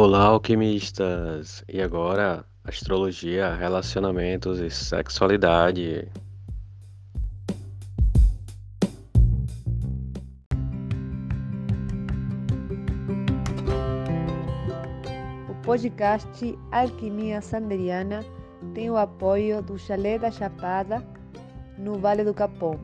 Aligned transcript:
Olá, 0.00 0.26
alquimistas! 0.26 1.64
E 1.68 1.82
agora, 1.82 2.44
astrologia, 2.62 3.52
relacionamentos 3.52 4.60
e 4.60 4.70
sexualidade. 4.70 6.06
O 15.50 15.54
podcast 15.64 16.56
Alquimia 16.70 17.40
Sanderiana 17.40 18.24
tem 18.74 18.88
o 18.90 18.96
apoio 18.96 19.60
do 19.60 19.76
Chalé 19.76 20.16
da 20.16 20.30
Chapada, 20.30 21.04
no 21.76 21.98
Vale 21.98 22.22
do 22.22 22.32
Capão, 22.32 22.78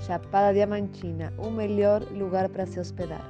Chapada 0.00 0.52
Diamantina, 0.52 1.32
o 1.38 1.48
melhor 1.48 2.02
lugar 2.12 2.46
para 2.50 2.66
se 2.66 2.78
hospedar. 2.78 3.24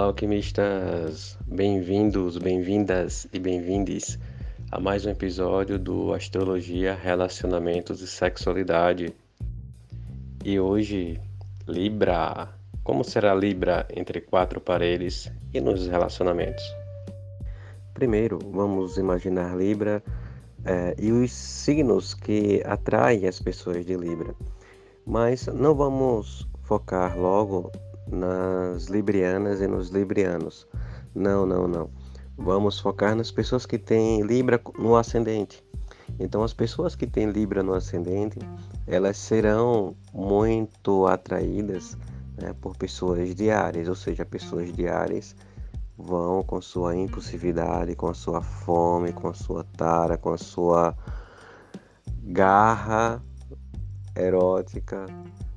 Olá, 0.00 0.06
alquimistas! 0.06 1.36
Bem-vindos, 1.46 2.38
bem-vindas 2.38 3.28
e 3.34 3.38
bem-vindes 3.38 4.18
a 4.72 4.80
mais 4.80 5.04
um 5.04 5.10
episódio 5.10 5.78
do 5.78 6.14
Astrologia, 6.14 6.94
Relacionamentos 6.94 8.00
e 8.00 8.06
Sexualidade. 8.06 9.14
E 10.42 10.58
hoje, 10.58 11.20
Libra. 11.68 12.48
Como 12.82 13.04
será 13.04 13.34
Libra 13.34 13.86
entre 13.94 14.22
quatro 14.22 14.58
paredes 14.58 15.30
e 15.52 15.60
nos 15.60 15.86
relacionamentos? 15.86 16.64
Primeiro, 17.92 18.38
vamos 18.42 18.96
imaginar 18.96 19.54
Libra 19.54 20.02
é, 20.64 20.94
e 20.98 21.12
os 21.12 21.30
signos 21.30 22.14
que 22.14 22.62
atraem 22.64 23.28
as 23.28 23.38
pessoas 23.38 23.84
de 23.84 23.98
Libra. 23.98 24.34
Mas 25.04 25.44
não 25.44 25.74
vamos 25.74 26.48
focar 26.62 27.18
logo 27.18 27.70
nas 28.10 28.86
librianas 28.86 29.60
e 29.60 29.66
nos 29.66 29.90
librianos. 29.90 30.66
Não, 31.14 31.46
não, 31.46 31.66
não. 31.66 31.90
Vamos 32.36 32.78
focar 32.80 33.14
nas 33.14 33.30
pessoas 33.30 33.66
que 33.66 33.78
têm 33.78 34.22
Libra 34.22 34.60
no 34.78 34.96
ascendente. 34.96 35.62
Então, 36.18 36.42
as 36.42 36.52
pessoas 36.52 36.94
que 36.94 37.06
têm 37.06 37.30
Libra 37.30 37.62
no 37.62 37.74
ascendente, 37.74 38.38
elas 38.86 39.16
serão 39.16 39.94
muito 40.12 41.06
atraídas 41.06 41.96
né, 42.40 42.54
por 42.60 42.76
pessoas 42.76 43.34
de 43.34 43.50
Ares, 43.50 43.88
ou 43.88 43.94
seja, 43.94 44.24
pessoas 44.24 44.72
de 44.72 44.88
Ares 44.88 45.36
vão 45.96 46.42
com 46.42 46.60
sua 46.60 46.96
impulsividade, 46.96 47.94
com 47.94 48.08
a 48.08 48.14
sua 48.14 48.40
fome, 48.40 49.12
com 49.12 49.28
a 49.28 49.34
sua 49.34 49.64
tara, 49.76 50.16
com 50.16 50.32
a 50.32 50.38
sua 50.38 50.96
garra 52.22 53.22
erótica, 54.16 55.06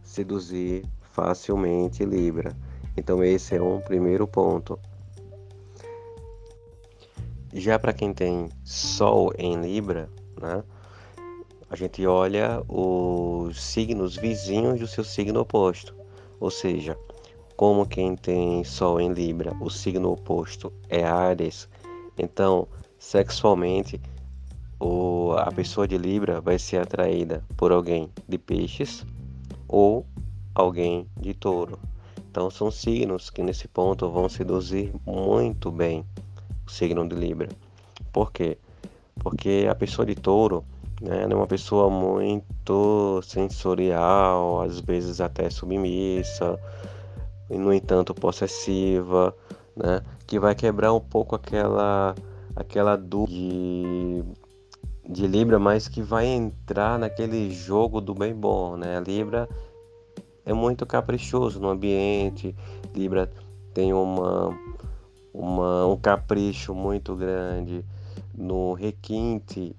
seduzir 0.03 0.85
facilmente 1.13 2.03
Libra. 2.03 2.55
Então 2.97 3.23
esse 3.23 3.55
é 3.55 3.61
um 3.61 3.79
primeiro 3.79 4.27
ponto. 4.27 4.77
Já 7.53 7.77
para 7.77 7.93
quem 7.93 8.13
tem 8.13 8.49
Sol 8.63 9.31
em 9.37 9.61
Libra, 9.61 10.09
né, 10.41 10.63
a 11.69 11.75
gente 11.75 12.05
olha 12.05 12.61
os 12.67 13.61
signos 13.61 14.15
vizinhos 14.15 14.79
do 14.79 14.87
seu 14.87 15.03
signo 15.03 15.39
oposto. 15.39 15.95
Ou 16.39 16.49
seja, 16.49 16.97
como 17.55 17.85
quem 17.85 18.15
tem 18.15 18.63
Sol 18.63 18.99
em 18.99 19.13
Libra, 19.13 19.55
o 19.61 19.69
signo 19.69 20.11
oposto 20.11 20.73
é 20.89 21.03
Ares, 21.03 21.69
então 22.17 22.67
sexualmente 22.97 24.01
o, 24.79 25.33
a 25.37 25.51
pessoa 25.51 25.87
de 25.87 25.97
Libra 25.97 26.41
vai 26.41 26.57
ser 26.57 26.77
atraída 26.77 27.43
por 27.55 27.71
alguém 27.71 28.09
de 28.27 28.37
Peixes 28.37 29.05
ou 29.67 30.05
alguém 30.53 31.07
de 31.19 31.33
touro. 31.33 31.79
Então 32.29 32.49
são 32.49 32.71
signos 32.71 33.29
que 33.29 33.43
nesse 33.43 33.67
ponto 33.67 34.09
vão 34.09 34.27
seduzir 34.27 34.91
muito 35.05 35.71
bem 35.71 36.05
o 36.65 36.71
signo 36.71 37.07
de 37.07 37.15
Libra. 37.15 37.49
Por 38.11 38.31
quê? 38.31 38.57
Porque 39.19 39.67
a 39.69 39.75
pessoa 39.75 40.05
de 40.05 40.15
touro 40.15 40.63
né, 41.01 41.27
é 41.29 41.35
uma 41.35 41.47
pessoa 41.47 41.89
muito 41.89 43.21
sensorial, 43.23 44.61
às 44.61 44.79
vezes 44.79 45.21
até 45.21 45.49
submissa, 45.49 46.59
e 47.49 47.57
no 47.57 47.73
entanto 47.73 48.13
possessiva, 48.13 49.35
né, 49.75 50.01
que 50.25 50.39
vai 50.39 50.55
quebrar 50.55 50.93
um 50.93 50.99
pouco 50.99 51.35
aquela 51.35 52.15
aquela 52.55 52.95
dúvida 52.95 53.37
de, 53.37 54.23
de 55.09 55.27
Libra, 55.27 55.59
mas 55.59 55.87
que 55.87 56.01
vai 56.01 56.25
entrar 56.25 56.97
naquele 56.99 57.51
jogo 57.51 57.99
do 57.99 58.13
bem 58.13 58.33
bom, 58.33 58.77
né? 58.77 59.01
Libra 59.05 59.49
é 60.45 60.53
muito 60.53 60.85
caprichoso 60.85 61.59
no 61.59 61.69
ambiente. 61.69 62.55
Libra 62.95 63.31
tem 63.73 63.93
uma, 63.93 64.57
uma, 65.33 65.87
um 65.87 65.97
capricho 65.97 66.73
muito 66.73 67.15
grande 67.15 67.83
no 68.35 68.73
requinte 68.73 69.75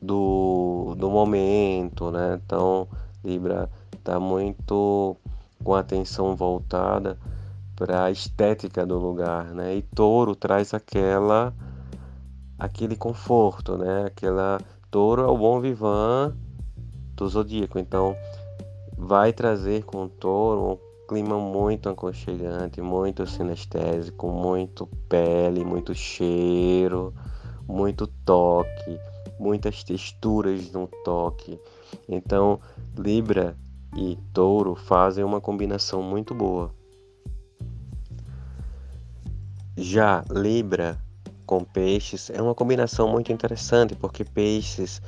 do, 0.00 0.94
do 0.96 1.10
momento, 1.10 2.10
né? 2.10 2.40
Então, 2.44 2.88
Libra 3.24 3.70
está 3.94 4.18
muito 4.18 5.16
com 5.62 5.74
a 5.74 5.80
atenção 5.80 6.34
voltada 6.34 7.16
para 7.76 8.04
a 8.04 8.10
estética 8.10 8.84
do 8.84 8.98
lugar, 8.98 9.46
né? 9.54 9.76
E 9.76 9.82
Touro 9.82 10.34
traz 10.34 10.74
aquela 10.74 11.54
aquele 12.58 12.96
conforto, 12.96 13.76
né? 13.76 14.04
Aquela 14.06 14.60
Touro 14.90 15.22
é 15.22 15.26
o 15.26 15.36
bom 15.36 15.60
vivan 15.60 16.36
do 17.16 17.28
zodíaco, 17.28 17.78
então 17.78 18.16
vai 19.02 19.32
trazer 19.32 19.84
com 19.84 20.04
o 20.04 20.08
touro 20.08 20.72
um 20.72 21.06
clima 21.08 21.36
muito 21.36 21.88
aconchegante, 21.88 22.80
muito 22.80 23.26
sinestésico, 23.26 24.28
muito 24.28 24.86
pele, 25.08 25.64
muito 25.64 25.92
cheiro, 25.92 27.12
muito 27.66 28.06
toque, 28.06 28.98
muitas 29.40 29.82
texturas 29.82 30.70
no 30.70 30.86
toque. 31.04 31.58
Então, 32.08 32.60
Libra 32.96 33.56
e 33.96 34.16
Touro 34.32 34.76
fazem 34.76 35.24
uma 35.24 35.40
combinação 35.40 36.00
muito 36.00 36.32
boa. 36.32 36.70
Já 39.76 40.24
Libra 40.30 40.96
com 41.44 41.64
Peixes 41.64 42.30
é 42.30 42.40
uma 42.40 42.54
combinação 42.54 43.08
muito 43.08 43.32
interessante, 43.32 43.96
porque 43.96 44.24
Peixes 44.24 45.02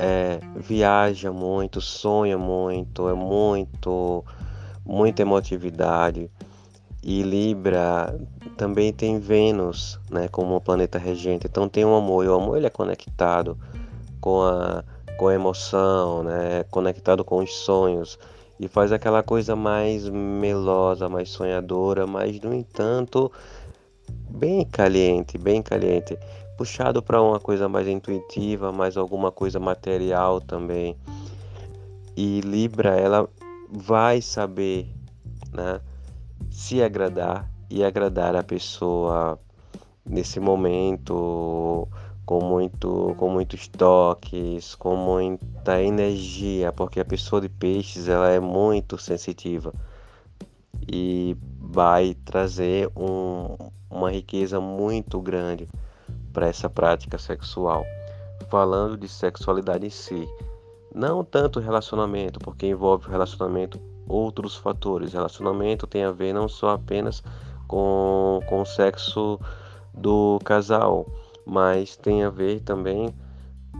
é, 0.00 0.40
viaja 0.56 1.30
muito, 1.30 1.78
sonha 1.78 2.38
muito, 2.38 3.06
é 3.06 3.12
muito, 3.12 4.24
muita 4.84 5.20
emotividade. 5.20 6.30
E 7.02 7.22
Libra 7.22 8.18
também 8.56 8.92
tem 8.92 9.18
Vênus, 9.18 10.00
né, 10.10 10.26
como 10.28 10.60
planeta 10.60 10.98
regente. 10.98 11.46
Então 11.46 11.68
tem 11.68 11.84
o 11.84 11.94
amor, 11.94 12.24
e 12.24 12.28
o 12.28 12.34
amor 12.34 12.56
ele 12.56 12.66
é 12.66 12.70
conectado 12.70 13.58
com 14.20 14.42
a, 14.42 14.82
com 15.18 15.28
a 15.28 15.34
emoção, 15.34 16.22
né, 16.22 16.64
conectado 16.70 17.22
com 17.22 17.38
os 17.38 17.54
sonhos 17.54 18.18
e 18.58 18.68
faz 18.68 18.92
aquela 18.92 19.22
coisa 19.22 19.54
mais 19.54 20.08
melosa, 20.08 21.08
mais 21.08 21.30
sonhadora, 21.30 22.06
mas 22.06 22.40
no 22.40 22.54
entanto 22.54 23.30
bem 24.30 24.64
caliente, 24.64 25.38
bem 25.38 25.62
caliente 25.62 26.18
puxado 26.60 27.02
para 27.02 27.22
uma 27.22 27.40
coisa 27.40 27.70
mais 27.70 27.88
intuitiva, 27.88 28.70
mais 28.70 28.98
alguma 28.98 29.32
coisa 29.32 29.58
material 29.58 30.42
também. 30.42 30.94
E 32.14 32.42
Libra, 32.42 33.00
ela 33.00 33.26
vai 33.70 34.20
saber, 34.20 34.86
né, 35.54 35.80
se 36.50 36.82
agradar 36.82 37.50
e 37.70 37.82
agradar 37.82 38.36
a 38.36 38.42
pessoa 38.42 39.38
nesse 40.04 40.38
momento 40.38 41.88
com 42.26 42.44
muito 42.44 43.14
com 43.16 43.30
muitos 43.30 43.66
toques, 43.66 44.74
com 44.74 44.94
muita 44.96 45.82
energia, 45.82 46.72
porque 46.72 47.00
a 47.00 47.06
pessoa 47.06 47.40
de 47.40 47.48
peixes 47.48 48.06
ela 48.06 48.28
é 48.28 48.38
muito 48.38 48.98
sensitiva 48.98 49.72
e 50.86 51.34
vai 51.58 52.14
trazer 52.22 52.90
um, 52.94 53.56
uma 53.88 54.10
riqueza 54.10 54.60
muito 54.60 55.22
grande 55.22 55.66
para 56.32 56.48
essa 56.48 56.68
prática 56.68 57.18
sexual, 57.18 57.84
falando 58.48 58.96
de 58.96 59.08
sexualidade 59.08 59.86
em 59.86 59.90
si. 59.90 60.28
Não 60.94 61.24
tanto 61.24 61.60
relacionamento, 61.60 62.40
porque 62.40 62.66
envolve 62.66 63.08
relacionamento 63.08 63.80
outros 64.08 64.56
fatores. 64.56 65.12
Relacionamento 65.12 65.86
tem 65.86 66.04
a 66.04 66.10
ver 66.10 66.32
não 66.32 66.48
só 66.48 66.70
apenas 66.70 67.22
com, 67.68 68.40
com 68.48 68.62
o 68.62 68.66
sexo 68.66 69.38
do 69.94 70.40
casal, 70.44 71.06
mas 71.46 71.96
tem 71.96 72.24
a 72.24 72.30
ver 72.30 72.60
também 72.60 73.14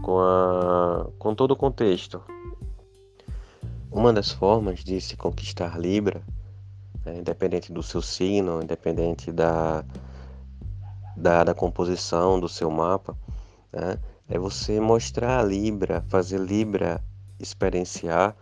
com, 0.01 0.19
a, 0.19 1.07
com 1.19 1.35
todo 1.35 1.51
o 1.51 1.55
contexto. 1.55 2.21
Uma 3.91 4.13
das 4.13 4.31
formas 4.31 4.83
de 4.83 5.01
se 5.01 5.17
conquistar 5.17 5.77
Libra, 5.77 6.21
é, 7.05 7.17
independente 7.17 7.73
do 7.73 7.83
seu 7.83 8.01
signo, 8.01 8.61
independente 8.63 9.31
da, 9.31 9.83
da, 11.15 11.43
da 11.43 11.53
composição 11.53 12.39
do 12.39 12.47
seu 12.47 12.69
mapa, 12.69 13.15
né? 13.71 13.97
é 14.29 14.39
você 14.39 14.79
mostrar 14.79 15.39
a 15.39 15.43
Libra, 15.43 16.03
fazer 16.07 16.39
Libra 16.39 17.03
experienciar 17.39 18.35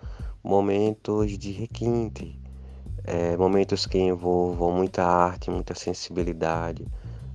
momentos 0.43 1.37
de 1.37 1.51
requinte, 1.51 2.39
é, 3.03 3.35
momentos 3.35 3.85
que 3.85 3.97
envolvam 3.97 4.71
muita 4.71 5.03
arte, 5.03 5.49
muita 5.49 5.73
sensibilidade, 5.73 6.85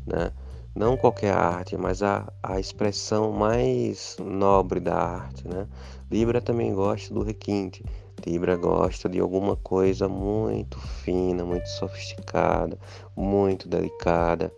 né? 0.06 0.30
Não 0.74 0.96
qualquer 0.96 1.32
arte, 1.32 1.76
mas 1.76 2.02
a, 2.02 2.32
a 2.42 2.58
expressão 2.58 3.30
mais 3.32 4.16
nobre 4.18 4.80
da 4.80 4.96
arte, 4.96 5.46
né? 5.46 5.68
Libra 6.10 6.40
também 6.40 6.74
gosta 6.74 7.14
do 7.14 7.22
requinte. 7.22 7.84
Libra 8.26 8.56
gosta 8.56 9.08
de 9.08 9.20
alguma 9.20 9.56
coisa 9.56 10.08
muito 10.08 10.78
fina, 10.78 11.44
muito 11.44 11.68
sofisticada, 11.68 12.78
muito 13.16 13.68
delicada. 13.68 14.52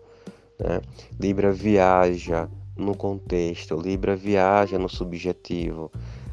Né? 0.59 0.81
Libra 1.19 1.53
viaja 1.53 2.49
no 2.77 2.95
contexto, 2.95 3.77
Libra 3.77 4.15
viaja 4.15 4.79
no 4.79 4.89
subjetivo. 4.89 5.91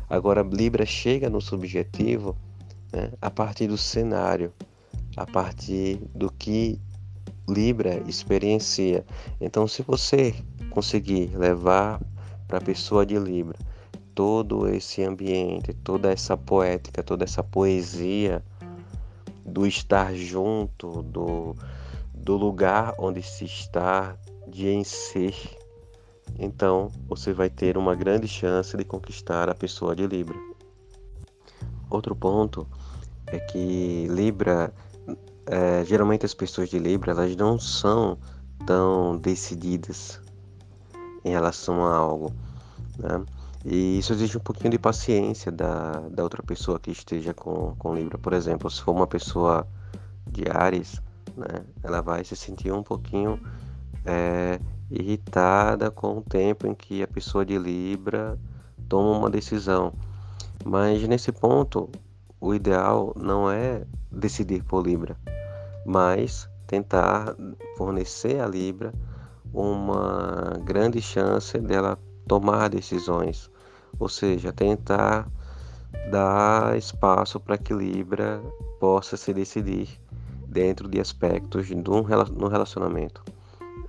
Agora, 0.09 0.41
Libra 0.41 0.85
chega 0.85 1.29
no 1.29 1.41
subjetivo 1.41 2.35
né, 2.91 3.11
a 3.21 3.29
partir 3.29 3.67
do 3.67 3.77
cenário, 3.77 4.53
a 5.15 5.25
partir 5.25 5.99
do 6.13 6.31
que 6.31 6.79
Libra 7.47 8.01
experiencia. 8.07 9.05
Então, 9.39 9.67
se 9.67 9.81
você 9.81 10.33
conseguir 10.69 11.35
levar 11.35 12.01
para 12.47 12.57
a 12.57 12.61
pessoa 12.61 13.05
de 13.05 13.17
Libra 13.17 13.57
todo 14.15 14.67
esse 14.67 15.03
ambiente, 15.03 15.73
toda 15.73 16.11
essa 16.11 16.37
poética, 16.37 17.03
toda 17.03 17.23
essa 17.23 17.43
poesia 17.43 18.43
do 19.45 19.65
estar 19.67 20.13
junto, 20.13 21.01
do, 21.01 21.55
do 22.23 22.37
lugar 22.37 22.95
onde 22.97 23.21
se 23.21 23.43
está, 23.43 24.17
de 24.47 24.67
em 24.67 24.83
ser, 24.83 25.35
então 26.39 26.89
você 27.07 27.33
vai 27.33 27.49
ter 27.49 27.77
uma 27.77 27.93
grande 27.93 28.27
chance 28.27 28.75
de 28.75 28.85
conquistar 28.85 29.49
a 29.49 29.53
pessoa 29.53 29.95
de 29.95 30.07
Libra. 30.07 30.37
Outro 31.89 32.15
ponto 32.15 32.65
é 33.27 33.39
que 33.39 34.07
Libra 34.09 34.73
é, 35.45 35.83
geralmente 35.85 36.25
as 36.25 36.33
pessoas 36.33 36.69
de 36.69 36.79
Libra 36.79 37.11
elas 37.11 37.35
não 37.35 37.59
são 37.59 38.17
tão 38.65 39.17
decididas 39.17 40.21
em 41.25 41.31
relação 41.31 41.85
a 41.85 41.95
algo, 41.95 42.33
né? 42.97 43.23
E 43.65 43.99
isso 43.99 44.11
exige 44.13 44.37
um 44.37 44.41
pouquinho 44.41 44.71
de 44.71 44.79
paciência 44.79 45.51
da, 45.51 45.99
da 46.09 46.23
outra 46.23 46.43
pessoa 46.43 46.79
que 46.79 46.91
esteja 46.91 47.33
com, 47.33 47.75
com 47.77 47.95
Libra. 47.95 48.17
Por 48.17 48.33
exemplo, 48.33 48.69
se 48.69 48.81
for 48.81 48.93
uma 48.93 49.07
pessoa 49.07 49.65
de 50.29 50.43
Ares, 50.49 51.01
né, 51.35 51.65
ela 51.81 52.01
vai 52.01 52.23
se 52.23 52.35
sentir 52.35 52.71
um 52.71 52.83
pouquinho 52.83 53.39
é, 54.05 54.59
irritada 54.89 55.89
com 55.89 56.17
o 56.17 56.21
tempo 56.21 56.67
em 56.67 56.75
que 56.75 57.01
a 57.01 57.07
pessoa 57.07 57.45
de 57.45 57.57
Libra 57.57 58.39
toma 58.87 59.17
uma 59.17 59.29
decisão. 59.29 59.93
Mas 60.63 61.05
nesse 61.07 61.31
ponto, 61.31 61.89
o 62.39 62.53
ideal 62.53 63.13
não 63.15 63.49
é 63.49 63.85
decidir 64.11 64.63
por 64.63 64.85
Libra, 64.85 65.17
mas 65.85 66.49
tentar 66.67 67.35
fornecer 67.77 68.39
a 68.39 68.47
Libra 68.47 68.93
uma 69.53 70.53
grande 70.63 71.01
chance 71.01 71.57
dela 71.59 71.97
tomar 72.27 72.69
decisões, 72.69 73.49
ou 73.99 74.09
seja, 74.09 74.51
tentar 74.51 75.27
dar 76.09 76.77
espaço 76.77 77.39
para 77.39 77.57
que 77.57 77.73
Libra 77.73 78.41
possa 78.79 79.15
se 79.15 79.33
decidir 79.33 80.02
dentro 80.53 80.87
de 80.87 80.99
aspectos 80.99 81.67
de 81.67 81.75
um 81.89 82.01
relacionamento. 82.47 83.23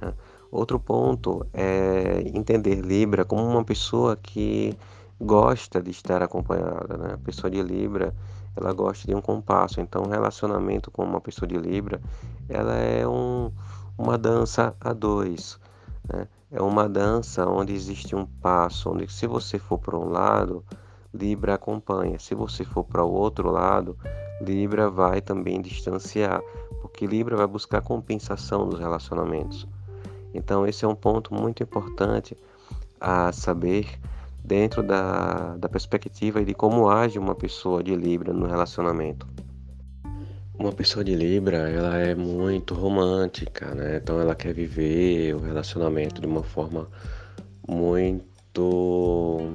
Né? 0.00 0.12
Outro 0.50 0.80
ponto 0.80 1.46
é 1.52 2.22
entender 2.34 2.80
Libra 2.80 3.24
como 3.24 3.44
uma 3.44 3.64
pessoa 3.64 4.16
que 4.16 4.76
gosta 5.20 5.82
de 5.82 5.90
estar 5.90 6.22
acompanhada, 6.22 6.96
né? 6.96 7.14
A 7.14 7.18
pessoa 7.18 7.50
de 7.50 7.62
Libra 7.62 8.14
ela 8.56 8.72
gosta 8.72 9.06
de 9.06 9.14
um 9.14 9.20
compasso. 9.20 9.80
Então, 9.80 10.02
o 10.02 10.08
relacionamento 10.08 10.90
com 10.90 11.04
uma 11.04 11.20
pessoa 11.20 11.48
de 11.48 11.56
Libra, 11.56 12.00
ela 12.48 12.74
é 12.74 13.06
um, 13.06 13.50
uma 13.98 14.16
dança 14.16 14.74
a 14.80 14.92
dois. 14.92 15.58
Né? 16.08 16.28
É 16.50 16.62
uma 16.62 16.88
dança 16.88 17.46
onde 17.48 17.72
existe 17.72 18.14
um 18.14 18.24
passo, 18.24 18.90
onde 18.90 19.12
se 19.12 19.26
você 19.26 19.58
for 19.58 19.78
para 19.78 19.98
um 19.98 20.08
lado, 20.08 20.64
Libra 21.14 21.54
acompanha. 21.54 22.18
Se 22.18 22.34
você 22.34 22.64
for 22.64 22.84
para 22.84 23.04
o 23.04 23.12
outro 23.12 23.50
lado, 23.50 23.96
Libra 24.40 24.90
vai 24.90 25.20
também 25.20 25.62
distanciar, 25.62 26.42
porque 26.82 27.06
Libra 27.06 27.36
vai 27.36 27.46
buscar 27.46 27.80
compensação 27.80 28.68
dos 28.68 28.80
relacionamentos. 28.80 29.66
Então, 30.34 30.66
esse 30.66 30.84
é 30.84 30.88
um 30.88 30.94
ponto 30.96 31.32
muito 31.32 31.62
importante 31.62 32.36
a 33.00 33.30
saber 33.30 33.86
dentro 34.42 34.82
da, 34.82 35.56
da 35.56 35.68
perspectiva 35.68 36.44
de 36.44 36.52
como 36.52 36.88
age 36.88 37.18
uma 37.18 37.34
pessoa 37.34 37.82
de 37.82 37.94
Libra 37.94 38.32
no 38.32 38.46
relacionamento. 38.46 39.26
Uma 40.58 40.72
pessoa 40.72 41.04
de 41.04 41.14
Libra, 41.14 41.68
ela 41.68 41.96
é 41.98 42.14
muito 42.14 42.74
romântica, 42.74 43.74
né? 43.74 43.96
Então 43.96 44.20
ela 44.20 44.34
quer 44.34 44.52
viver 44.52 45.34
o 45.34 45.40
relacionamento 45.40 46.20
de 46.20 46.26
uma 46.26 46.42
forma 46.42 46.88
muito 47.66 49.52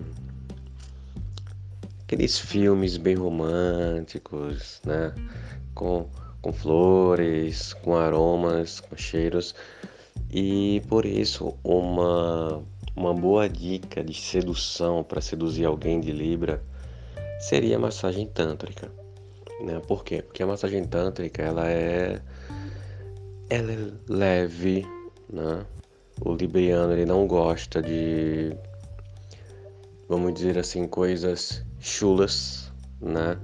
aqueles 2.10 2.40
filmes 2.40 2.98
bem 2.98 3.14
românticos, 3.14 4.82
né? 4.84 5.14
Com, 5.76 6.10
com 6.42 6.52
flores, 6.52 7.74
com 7.74 7.96
aromas, 7.96 8.80
com 8.80 8.98
cheiros. 8.98 9.54
E 10.32 10.82
por 10.90 11.06
isso 11.06 11.56
uma 11.64 12.64
uma 12.96 13.14
boa 13.14 13.48
dica 13.48 14.04
de 14.04 14.14
sedução 14.14 15.04
para 15.04 15.22
seduzir 15.22 15.66
alguém 15.66 16.02
de 16.02 16.12
Libra 16.12 16.62
seria 17.40 17.78
a 17.78 17.80
massagem 17.80 18.26
tântrica. 18.28 18.92
Né? 19.64 19.80
Por 19.88 20.04
quê? 20.04 20.24
Porque 20.24 20.42
a 20.42 20.48
massagem 20.48 20.84
tântrica 20.86 21.44
ela 21.44 21.70
é, 21.70 22.20
ela 23.50 23.72
é 23.72 23.92
leve, 24.10 24.84
né? 25.32 25.64
O 26.22 26.34
libriano 26.34 26.92
ele 26.92 27.06
não 27.06 27.28
gosta 27.28 27.82
de, 27.82 28.52
vamos 30.10 30.34
dizer 30.34 30.58
assim, 30.58 30.86
coisas 30.88 31.64
chulas, 31.80 32.72
né? 33.02 33.38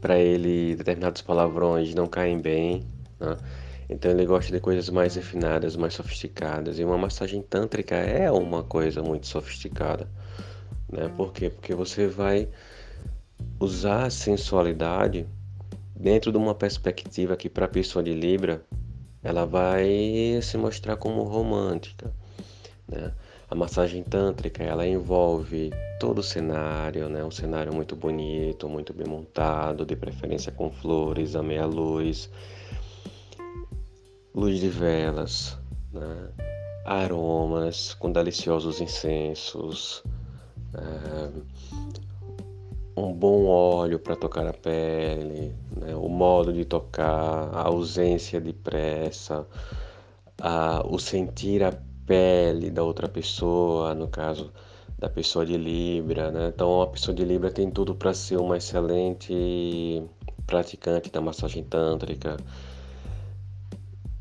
Para 0.00 0.18
ele 0.18 0.76
determinados 0.76 1.22
palavrões 1.22 1.94
não 1.94 2.06
caem 2.06 2.40
bem, 2.40 2.86
né? 3.18 3.36
Então 3.88 4.10
ele 4.10 4.26
gosta 4.26 4.52
de 4.52 4.60
coisas 4.60 4.90
mais 4.90 5.14
refinadas, 5.14 5.74
mais 5.74 5.94
sofisticadas. 5.94 6.78
E 6.78 6.84
uma 6.84 6.98
massagem 6.98 7.40
tântrica 7.40 7.94
é 7.94 8.30
uma 8.30 8.62
coisa 8.62 9.02
muito 9.02 9.26
sofisticada. 9.26 10.06
Né? 10.92 11.08
Por 11.16 11.32
quê? 11.32 11.48
Porque 11.48 11.74
você 11.74 12.06
vai 12.06 12.48
usar 13.58 14.04
a 14.04 14.10
sensualidade 14.10 15.26
dentro 15.96 16.30
de 16.30 16.36
uma 16.36 16.54
perspectiva 16.54 17.36
que 17.36 17.48
para 17.48 17.64
a 17.64 17.68
pessoa 17.68 18.02
de 18.02 18.12
Libra 18.12 18.62
ela 19.22 19.44
vai 19.46 20.38
se 20.42 20.56
mostrar 20.58 20.96
como 20.96 21.22
romântica. 21.22 22.12
Né? 22.86 23.12
A 23.50 23.54
massagem 23.54 24.02
tântrica 24.02 24.62
ela 24.62 24.86
envolve 24.86 25.70
todo 25.98 26.18
o 26.18 26.22
cenário, 26.22 27.08
né? 27.08 27.24
um 27.24 27.30
cenário 27.30 27.72
muito 27.74 27.96
bonito, 27.96 28.68
muito 28.68 28.92
bem 28.92 29.06
montado, 29.06 29.86
de 29.86 29.96
preferência 29.96 30.52
com 30.52 30.70
flores, 30.70 31.34
a 31.34 31.42
meia 31.42 31.66
luz 31.66 32.30
luz 34.34 34.60
de 34.60 34.68
velas, 34.68 35.58
né? 35.92 36.28
aromas 36.84 37.94
com 37.94 38.12
deliciosos 38.12 38.80
incensos, 38.80 40.04
é, 40.74 41.30
um 42.96 43.12
bom 43.12 43.46
óleo 43.46 43.98
para 43.98 44.14
tocar 44.14 44.46
a 44.46 44.52
pele, 44.52 45.54
né? 45.76 45.94
o 45.96 46.08
modo 46.08 46.52
de 46.52 46.64
tocar, 46.64 47.50
a 47.52 47.62
ausência 47.62 48.40
de 48.40 48.52
pressa, 48.52 49.46
a, 50.40 50.86
o 50.86 50.98
sentir 50.98 51.64
a 51.64 51.72
pele 52.08 52.70
da 52.70 52.82
outra 52.82 53.08
pessoa, 53.08 53.94
no 53.94 54.08
caso 54.08 54.50
da 54.98 55.08
pessoa 55.08 55.44
de 55.46 55.56
Libra, 55.56 56.32
né? 56.32 56.48
Então 56.48 56.82
a 56.82 56.86
pessoa 56.86 57.14
de 57.14 57.24
Libra 57.24 57.50
tem 57.50 57.70
tudo 57.70 57.94
para 57.94 58.14
ser 58.14 58.38
uma 58.38 58.56
excelente 58.56 60.02
praticante 60.46 61.10
da 61.10 61.20
massagem 61.20 61.62
tântrica, 61.62 62.38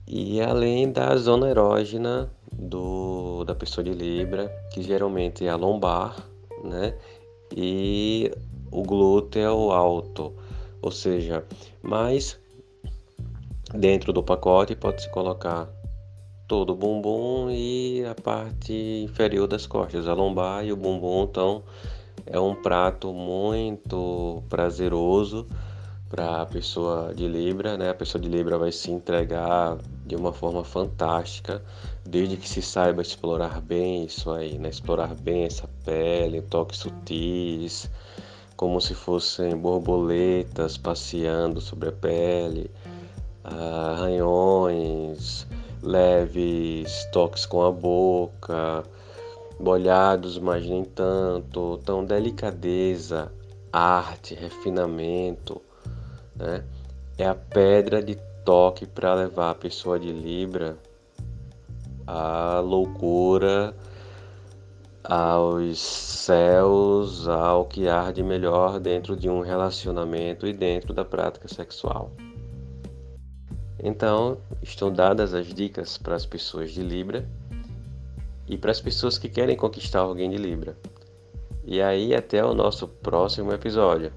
e 0.05 0.41
além 0.41 0.91
da 0.91 1.15
zona 1.15 1.49
erógena 1.49 2.29
do, 2.51 3.43
da 3.45 3.55
pessoa 3.55 3.83
de 3.83 3.91
Libra, 3.91 4.49
que 4.73 4.81
geralmente 4.83 5.45
é 5.45 5.49
a 5.49 5.55
lombar, 5.55 6.15
né? 6.63 6.97
E 7.55 8.31
o 8.69 8.83
glúteo 8.83 9.71
alto, 9.71 10.33
ou 10.81 10.91
seja, 10.91 11.45
mais 11.81 12.37
dentro 13.73 14.11
do 14.11 14.21
pacote 14.21 14.75
pode-se 14.75 15.09
colocar 15.11 15.69
todo 16.47 16.71
o 16.71 16.75
bumbum 16.75 17.49
e 17.51 18.05
a 18.05 18.15
parte 18.15 18.73
inferior 19.03 19.47
das 19.47 19.67
costas, 19.67 20.07
a 20.07 20.13
lombar 20.13 20.65
e 20.65 20.71
o 20.71 20.77
bumbum, 20.77 21.23
então 21.23 21.63
é 22.25 22.39
um 22.39 22.55
prato 22.55 23.13
muito 23.13 24.41
prazeroso 24.49 25.45
para 26.09 26.41
a 26.41 26.45
pessoa 26.45 27.13
de 27.13 27.27
Libra, 27.27 27.77
né? 27.77 27.89
A 27.89 27.93
pessoa 27.93 28.21
de 28.21 28.29
Libra 28.29 28.57
vai 28.57 28.71
se 28.71 28.91
entregar 28.91 29.77
de 30.05 30.15
uma 30.15 30.31
forma 30.31 30.63
fantástica, 30.63 31.61
desde 32.05 32.37
que 32.37 32.47
se 32.47 32.61
saiba 32.61 33.01
explorar 33.01 33.59
bem 33.61 34.05
isso 34.05 34.31
aí, 34.31 34.57
né? 34.57 34.69
Explorar 34.69 35.13
bem 35.15 35.43
essa 35.43 35.69
pele, 35.83 36.41
toques 36.43 36.79
sutis, 36.79 37.89
como 38.55 38.79
se 38.79 38.93
fossem 38.93 39.57
borboletas 39.57 40.77
passeando 40.77 41.59
sobre 41.59 41.89
a 41.89 41.91
pele, 41.91 42.71
arranhões, 43.43 45.45
leves 45.81 47.05
toques 47.11 47.45
com 47.45 47.63
a 47.63 47.71
boca, 47.71 48.83
molhados, 49.59 50.37
mas 50.39 50.65
nem 50.65 50.83
tanto. 50.83 51.79
Então, 51.81 52.03
delicadeza, 52.05 53.31
arte, 53.71 54.33
refinamento, 54.33 55.61
né? 56.35 56.63
é 57.17 57.27
a 57.27 57.35
pedra 57.35 58.01
de 58.01 58.15
toque 58.45 58.85
para 58.85 59.13
levar 59.13 59.51
a 59.51 59.55
pessoa 59.55 59.99
de 59.99 60.11
Libra 60.11 60.77
à 62.05 62.59
loucura 62.59 63.75
aos 65.03 65.79
céus, 65.79 67.27
ao 67.29 67.65
que 67.65 67.87
há 67.87 68.11
de 68.11 68.21
melhor 68.21 68.77
dentro 68.79 69.15
de 69.15 69.29
um 69.29 69.39
relacionamento 69.39 70.45
e 70.45 70.51
dentro 70.51 70.93
da 70.93 71.05
prática 71.05 71.47
sexual. 71.47 72.11
Então, 73.83 74.37
estão 74.61 74.91
dadas 74.91 75.33
as 75.33 75.47
dicas 75.53 75.97
para 75.97 76.15
as 76.15 76.25
pessoas 76.25 76.71
de 76.71 76.81
Libra 76.81 77.27
e 78.47 78.57
para 78.57 78.71
as 78.71 78.81
pessoas 78.81 79.17
que 79.17 79.29
querem 79.29 79.55
conquistar 79.55 79.99
alguém 79.99 80.29
de 80.29 80.37
Libra. 80.37 80.77
E 81.63 81.81
aí, 81.81 82.15
até 82.15 82.43
o 82.43 82.53
nosso 82.53 82.87
próximo 82.87 83.51
episódio. 83.51 84.11